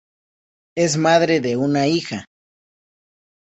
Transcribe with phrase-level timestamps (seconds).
[0.75, 2.25] Es madre de una hija.